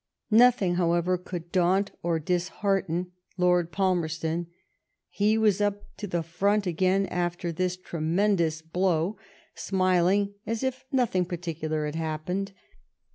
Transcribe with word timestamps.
Nothing, 0.31 0.77
however, 0.77 1.15
could 1.15 1.51
daunt 1.51 1.91
or 2.01 2.17
dishearten 2.19 3.11
Lord 3.37 3.71
Palmerston. 3.71 4.47
He 5.11 5.37
was 5.37 5.61
up 5.61 5.83
to 5.97 6.07
the 6.07 6.23
front 6.23 6.65
again 6.65 7.05
after 7.05 7.51
this 7.51 7.77
tremendous 7.77 8.63
blow, 8.63 9.19
smiling, 9.53 10.21
and 10.23 10.31
as 10.53 10.63
if 10.63 10.85
nothinL,' 10.91 11.27
particular 11.29 11.85
had 11.85 11.93
happened. 11.93 12.51